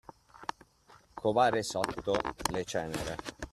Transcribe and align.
Covare 1.13 1.61
sotto 1.61 2.17
le 2.51 2.65
cenere. 2.65 3.15